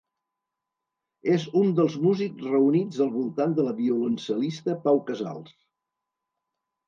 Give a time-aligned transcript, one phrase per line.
[1.33, 5.55] És un dels músics reunits al voltant de la violoncel·lista Pau Casals.